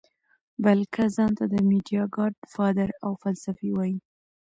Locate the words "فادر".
2.53-2.89